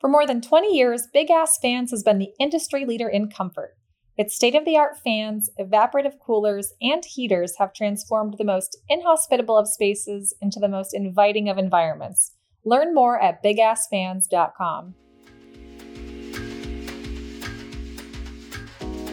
[0.00, 3.76] For more than 20 years, Big Ass Fans has been the industry leader in comfort.
[4.16, 9.58] Its state of the art fans, evaporative coolers, and heaters have transformed the most inhospitable
[9.58, 12.32] of spaces into the most inviting of environments.
[12.64, 14.94] Learn more at bigassfans.com.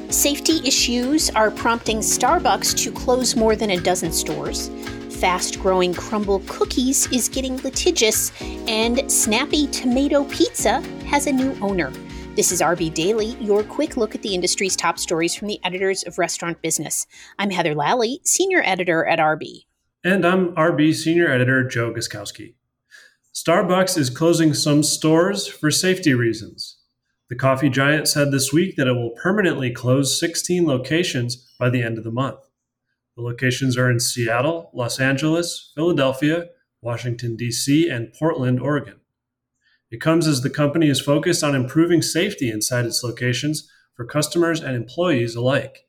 [0.09, 4.69] Safety issues are prompting Starbucks to close more than a dozen stores
[5.15, 8.31] fast growing Crumbl Cookies is getting litigious,
[8.67, 11.91] and Snappy Tomato Pizza has a new owner.
[12.35, 16.03] This is RB Daily, your quick look at the industry's top stories from the editors
[16.03, 17.07] of Restaurant Business.
[17.39, 19.65] I'm Heather Lalley, senior editor at RB.
[20.03, 22.55] And I'm RB senior editor Joe Guszkowski.
[23.33, 26.77] Starbucks is closing some stores for safety reasons.
[27.29, 31.81] The coffee giant said this week that it will permanently close 16 locations by the
[31.81, 32.39] end of the month.
[33.15, 36.49] The locations are in Seattle, Los Angeles, Philadelphia,
[36.81, 38.99] Washington, D.C., and Portland, Oregon.
[39.89, 44.61] It comes as the company is focused on improving safety inside its locations for customers
[44.61, 45.85] and employees alike.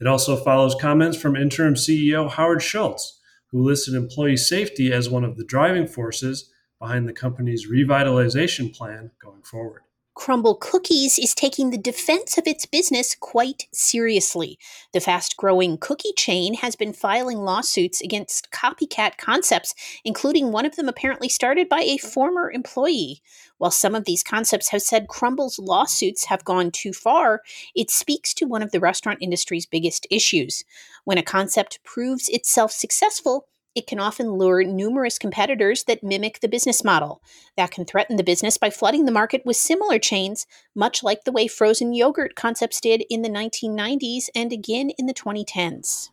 [0.00, 3.20] It also follows comments from interim CEO Howard Schultz,
[3.50, 9.10] who listed employee safety as one of the driving forces behind the company's revitalization plan
[9.22, 9.82] going forward.
[10.16, 14.58] Crumbl Cookies is taking the defense of its business quite seriously.
[14.92, 20.76] The fast growing cookie chain has been filing lawsuits against copycat concepts, including one of
[20.76, 23.22] them apparently started by a former employee.
[23.58, 27.42] While some of these concepts have said Crumbl's lawsuits have gone too far,
[27.74, 30.64] it speaks to one of the restaurant industry's biggest issues.
[31.04, 36.48] When a concept proves itself successful, it can often lure numerous competitors that mimic the
[36.48, 37.22] business model.
[37.56, 41.32] That can threaten the business by flooding the market with similar chains, much like the
[41.32, 46.10] way frozen yogurt concepts did in the 1990s and again in the 2010s.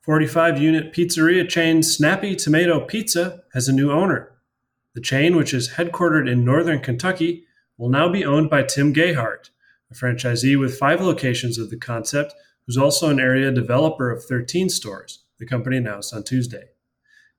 [0.00, 4.32] 45 unit pizzeria chain Snappy Tomato Pizza has a new owner.
[4.94, 7.44] The chain, which is headquartered in northern Kentucky,
[7.78, 9.50] will now be owned by Tim Gayhart,
[9.90, 12.34] a franchisee with five locations of the concept,
[12.66, 16.71] who's also an area developer of 13 stores, the company announced on Tuesday.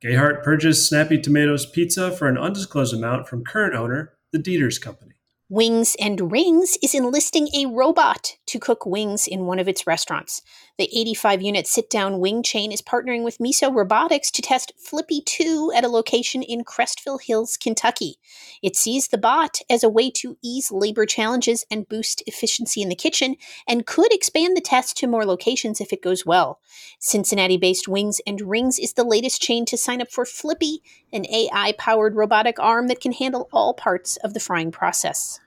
[0.04, 5.13] Gayhart purchased Snappy Tomatoes Pizza for an undisclosed amount from current owner, the Dieters Company.
[5.56, 10.42] Wings and Rings is enlisting a robot to cook wings in one of its restaurants.
[10.80, 15.22] The 85 unit sit down wing chain is partnering with Miso Robotics to test Flippy
[15.22, 18.16] 2 at a location in Crestview Hills, Kentucky.
[18.64, 22.90] It sees the bot as a way to ease labor challenges and boost efficiency in
[22.90, 23.36] the kitchen
[23.68, 26.62] and could expand the test to more locations if it goes well.
[26.98, 30.82] Cincinnati based Wings and Rings is the latest chain to sign up for Flippy,
[31.12, 35.40] an AI powered robotic arm that can handle all parts of the frying process.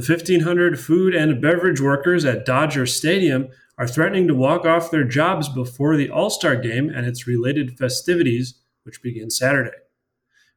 [0.00, 5.04] The 1,500 food and beverage workers at Dodger Stadium are threatening to walk off their
[5.04, 9.76] jobs before the All Star game and its related festivities, which begin Saturday.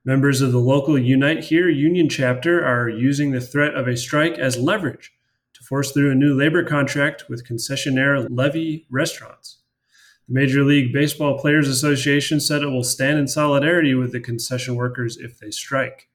[0.06, 4.40] Members of the local Unite Here union chapter are using the threat of a strike
[4.40, 5.12] as leverage
[5.56, 9.58] to force through a new labor contract with concessionaire Levy Restaurants.
[10.30, 14.76] The Major League Baseball Players Association said it will stand in solidarity with the concession
[14.76, 16.08] workers if they strike.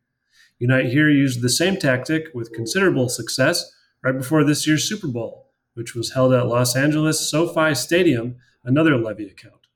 [0.61, 3.71] Unite Here used the same tactic with considerable success
[4.03, 8.97] right before this year's Super Bowl, which was held at Los Angeles SoFi Stadium, another
[8.97, 9.69] Levy account.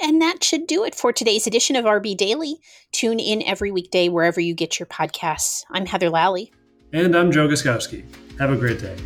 [0.00, 2.56] And that should do it for today's edition of RB Daily.
[2.90, 5.64] Tune in every weekday wherever you get your podcasts.
[5.70, 6.50] I'm Heather Lalley.
[6.92, 8.04] And I'm Joe Guszkowski.
[8.40, 8.96] Have a great day.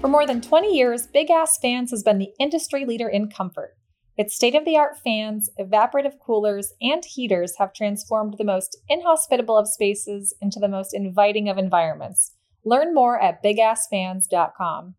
[0.00, 3.76] For more than 20 years, Big Ass Fans has been the industry leader in comfort.
[4.16, 9.58] Its state of the art fans, evaporative coolers, and heaters have transformed the most inhospitable
[9.58, 12.32] of spaces into the most inviting of environments.
[12.64, 14.94] Learn more at bigassfans.com.